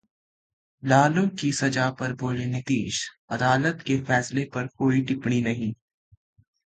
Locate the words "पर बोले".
1.91-2.45